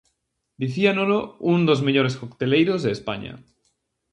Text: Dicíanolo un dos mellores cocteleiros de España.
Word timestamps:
Dicíanolo 0.61 1.17
un 1.53 1.59
dos 1.67 1.83
mellores 1.85 2.15
cocteleiros 2.21 2.79
de 2.83 2.91
España. 2.97 3.33